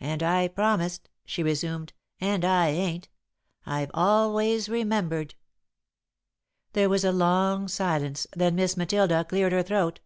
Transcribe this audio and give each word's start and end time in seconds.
"And 0.00 0.24
I 0.24 0.48
promised," 0.48 1.08
she 1.24 1.44
resumed, 1.44 1.92
"and 2.20 2.44
I 2.44 2.70
ain't. 2.70 3.08
I've 3.64 3.92
always 3.94 4.68
remembered." 4.68 5.36
There 6.72 6.88
was 6.88 7.04
a 7.04 7.12
long 7.12 7.68
silence, 7.68 8.26
then 8.34 8.56
Miss 8.56 8.76
Matilda 8.76 9.24
cleared 9.24 9.52
her 9.52 9.62
throat. 9.62 10.00